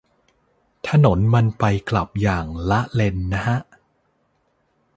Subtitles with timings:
[0.87, 3.57] ถนนมันไปกลับอย่างละเลนนะฮะ